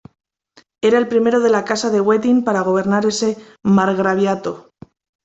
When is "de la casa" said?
1.41-1.91